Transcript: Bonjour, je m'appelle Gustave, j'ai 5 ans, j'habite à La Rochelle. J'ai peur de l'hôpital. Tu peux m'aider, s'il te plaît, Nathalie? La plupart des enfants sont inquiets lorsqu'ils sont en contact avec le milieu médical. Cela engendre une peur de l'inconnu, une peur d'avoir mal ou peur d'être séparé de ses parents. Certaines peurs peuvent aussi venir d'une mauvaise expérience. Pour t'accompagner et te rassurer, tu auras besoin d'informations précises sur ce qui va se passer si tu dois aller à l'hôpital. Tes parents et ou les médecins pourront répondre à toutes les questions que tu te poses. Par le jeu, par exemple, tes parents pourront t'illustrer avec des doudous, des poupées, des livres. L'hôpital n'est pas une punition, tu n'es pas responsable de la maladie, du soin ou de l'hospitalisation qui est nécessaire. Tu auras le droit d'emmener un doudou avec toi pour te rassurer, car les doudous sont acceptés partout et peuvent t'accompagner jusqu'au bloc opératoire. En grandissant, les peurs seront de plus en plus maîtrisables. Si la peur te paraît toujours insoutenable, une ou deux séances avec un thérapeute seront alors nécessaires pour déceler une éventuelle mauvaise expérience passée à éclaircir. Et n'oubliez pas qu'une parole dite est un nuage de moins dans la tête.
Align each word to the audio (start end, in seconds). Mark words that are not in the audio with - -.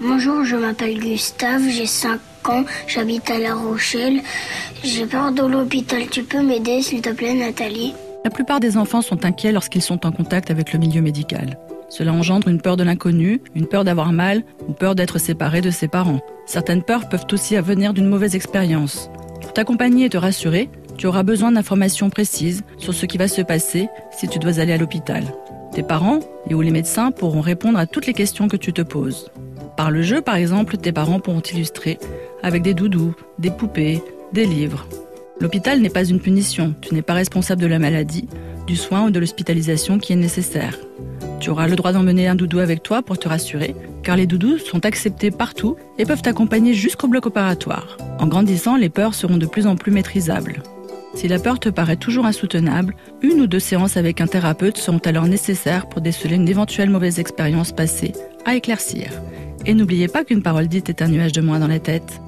Bonjour, 0.00 0.44
je 0.44 0.54
m'appelle 0.54 1.00
Gustave, 1.00 1.68
j'ai 1.68 1.86
5 1.86 2.20
ans, 2.48 2.64
j'habite 2.86 3.28
à 3.30 3.38
La 3.38 3.56
Rochelle. 3.56 4.20
J'ai 4.84 5.06
peur 5.06 5.32
de 5.32 5.42
l'hôpital. 5.42 6.06
Tu 6.08 6.22
peux 6.22 6.40
m'aider, 6.40 6.82
s'il 6.82 7.00
te 7.00 7.10
plaît, 7.10 7.34
Nathalie? 7.34 7.94
La 8.24 8.30
plupart 8.30 8.60
des 8.60 8.76
enfants 8.76 9.02
sont 9.02 9.24
inquiets 9.24 9.50
lorsqu'ils 9.50 9.82
sont 9.82 10.06
en 10.06 10.12
contact 10.12 10.52
avec 10.52 10.72
le 10.72 10.78
milieu 10.78 11.02
médical. 11.02 11.58
Cela 11.88 12.12
engendre 12.12 12.46
une 12.46 12.60
peur 12.60 12.76
de 12.76 12.84
l'inconnu, 12.84 13.40
une 13.56 13.66
peur 13.66 13.82
d'avoir 13.82 14.12
mal 14.12 14.44
ou 14.68 14.72
peur 14.72 14.94
d'être 14.94 15.18
séparé 15.18 15.62
de 15.62 15.70
ses 15.70 15.88
parents. 15.88 16.20
Certaines 16.46 16.84
peurs 16.84 17.08
peuvent 17.08 17.26
aussi 17.32 17.56
venir 17.56 17.92
d'une 17.92 18.08
mauvaise 18.08 18.36
expérience. 18.36 19.10
Pour 19.40 19.52
t'accompagner 19.52 20.04
et 20.04 20.10
te 20.10 20.16
rassurer, 20.16 20.70
tu 20.96 21.08
auras 21.08 21.24
besoin 21.24 21.50
d'informations 21.50 22.08
précises 22.08 22.62
sur 22.76 22.94
ce 22.94 23.06
qui 23.06 23.18
va 23.18 23.26
se 23.26 23.42
passer 23.42 23.88
si 24.12 24.28
tu 24.28 24.38
dois 24.38 24.60
aller 24.60 24.72
à 24.72 24.78
l'hôpital. 24.78 25.24
Tes 25.72 25.82
parents 25.82 26.20
et 26.48 26.54
ou 26.54 26.60
les 26.60 26.70
médecins 26.70 27.10
pourront 27.10 27.40
répondre 27.40 27.78
à 27.80 27.86
toutes 27.86 28.06
les 28.06 28.14
questions 28.14 28.46
que 28.46 28.56
tu 28.56 28.72
te 28.72 28.82
poses. 28.82 29.30
Par 29.78 29.92
le 29.92 30.02
jeu, 30.02 30.20
par 30.20 30.34
exemple, 30.34 30.76
tes 30.76 30.90
parents 30.90 31.20
pourront 31.20 31.40
t'illustrer 31.40 32.00
avec 32.42 32.62
des 32.62 32.74
doudous, 32.74 33.14
des 33.38 33.52
poupées, 33.52 34.02
des 34.32 34.44
livres. 34.44 34.88
L'hôpital 35.40 35.80
n'est 35.80 35.88
pas 35.88 36.04
une 36.04 36.18
punition, 36.18 36.74
tu 36.80 36.96
n'es 36.96 37.02
pas 37.02 37.14
responsable 37.14 37.62
de 37.62 37.68
la 37.68 37.78
maladie, 37.78 38.26
du 38.66 38.74
soin 38.74 39.06
ou 39.06 39.10
de 39.10 39.20
l'hospitalisation 39.20 40.00
qui 40.00 40.12
est 40.12 40.16
nécessaire. 40.16 40.76
Tu 41.38 41.50
auras 41.50 41.68
le 41.68 41.76
droit 41.76 41.92
d'emmener 41.92 42.26
un 42.26 42.34
doudou 42.34 42.58
avec 42.58 42.82
toi 42.82 43.02
pour 43.02 43.18
te 43.18 43.28
rassurer, 43.28 43.76
car 44.02 44.16
les 44.16 44.26
doudous 44.26 44.58
sont 44.58 44.84
acceptés 44.84 45.30
partout 45.30 45.76
et 45.96 46.04
peuvent 46.04 46.22
t'accompagner 46.22 46.74
jusqu'au 46.74 47.06
bloc 47.06 47.26
opératoire. 47.26 47.98
En 48.18 48.26
grandissant, 48.26 48.76
les 48.76 48.88
peurs 48.88 49.14
seront 49.14 49.36
de 49.36 49.46
plus 49.46 49.68
en 49.68 49.76
plus 49.76 49.92
maîtrisables. 49.92 50.60
Si 51.14 51.28
la 51.28 51.38
peur 51.38 51.60
te 51.60 51.68
paraît 51.68 51.94
toujours 51.94 52.26
insoutenable, 52.26 52.96
une 53.22 53.42
ou 53.42 53.46
deux 53.46 53.60
séances 53.60 53.96
avec 53.96 54.20
un 54.20 54.26
thérapeute 54.26 54.76
seront 54.76 54.98
alors 55.04 55.28
nécessaires 55.28 55.88
pour 55.88 56.00
déceler 56.00 56.34
une 56.34 56.48
éventuelle 56.48 56.90
mauvaise 56.90 57.20
expérience 57.20 57.70
passée 57.70 58.12
à 58.44 58.56
éclaircir. 58.56 59.10
Et 59.68 59.74
n'oubliez 59.74 60.08
pas 60.08 60.24
qu'une 60.24 60.40
parole 60.40 60.66
dite 60.66 60.88
est 60.88 61.02
un 61.02 61.08
nuage 61.08 61.32
de 61.32 61.42
moins 61.42 61.58
dans 61.58 61.68
la 61.68 61.78
tête. 61.78 62.22